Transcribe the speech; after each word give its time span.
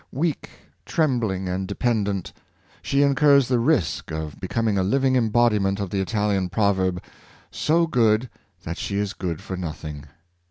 Weak, 0.11 0.49
trembling 0.83 1.47
and 1.47 1.67
dependent, 1.67 2.33
she 2.81 3.03
incurs 3.03 3.47
the 3.47 3.59
risk 3.59 4.09
of 4.09 4.39
becoming 4.39 4.75
a 4.75 4.81
living 4.83 5.15
embodiment 5.15 5.79
of 5.79 5.91
the 5.91 6.01
Italian 6.01 6.49
proverb— 6.49 6.99
"so 7.67 7.85
good 7.85 8.27
that 8.63 8.79
she 8.79 8.97
is 8.97 9.13
good 9.13 9.41
for 9.43 9.55
nothing." 9.55 10.05